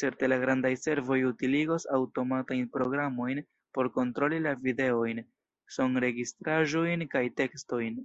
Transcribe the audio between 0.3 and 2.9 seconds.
la grandaj servoj utiligos aŭtomatajn